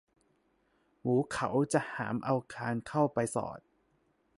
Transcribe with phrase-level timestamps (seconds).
[1.01, 3.59] หมูเขาจะหามเอาคานเข้าไปสอด